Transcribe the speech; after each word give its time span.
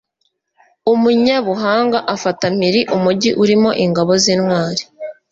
umunyabuhanga 0.91 1.99
afata 2.15 2.45
mpiri 2.55 2.81
umugi 2.95 3.29
urimo 3.43 3.69
ingabo 3.85 4.11
z'intwari 4.23 4.83